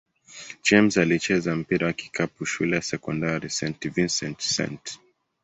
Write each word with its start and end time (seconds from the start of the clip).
James 0.61 0.97
alicheza 0.97 1.55
mpira 1.55 1.87
wa 1.87 1.93
kikapu 1.93 2.45
shule 2.45 2.75
ya 2.75 2.81
sekondari 2.81 3.49
St. 3.49 3.89
Vincent-St. 3.89 4.99